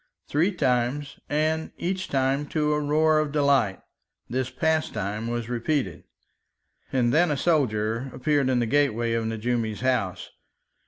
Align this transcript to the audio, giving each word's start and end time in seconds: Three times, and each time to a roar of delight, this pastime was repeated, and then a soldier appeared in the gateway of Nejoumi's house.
Three 0.27 0.51
times, 0.51 1.19
and 1.29 1.71
each 1.77 2.07
time 2.07 2.47
to 2.47 2.73
a 2.73 2.79
roar 2.79 3.19
of 3.19 3.31
delight, 3.31 3.81
this 4.27 4.49
pastime 4.49 5.27
was 5.27 5.47
repeated, 5.47 6.05
and 6.91 7.13
then 7.13 7.29
a 7.29 7.37
soldier 7.37 8.09
appeared 8.11 8.49
in 8.49 8.57
the 8.57 8.65
gateway 8.65 9.13
of 9.13 9.25
Nejoumi's 9.25 9.81
house. 9.81 10.31